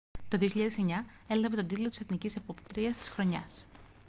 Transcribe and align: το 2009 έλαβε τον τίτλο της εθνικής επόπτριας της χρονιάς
το 0.27 0.37
2009 0.41 1.03
έλαβε 1.27 1.55
τον 1.55 1.67
τίτλο 1.67 1.89
της 1.89 1.99
εθνικής 1.99 2.35
επόπτριας 2.35 2.97
της 2.97 3.09
χρονιάς 3.09 3.65